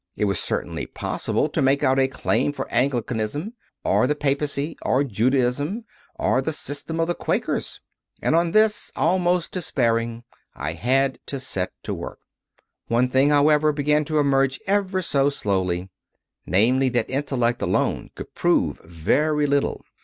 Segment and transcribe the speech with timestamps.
[0.15, 3.53] It was certainly possible to make out a claim for Anglicanism
[3.83, 5.85] or the Papacy or Judaism
[6.15, 7.81] or the system of the Quakers.
[8.19, 10.23] And on this, almost despairing,
[10.55, 12.17] I had to set to work.
[12.87, 15.89] One thing, how CONFESSIONS OF A CONVERT 99 ever, began to emerge ever so slowly;
[16.47, 19.85] namely, that intellect alone could prove very little.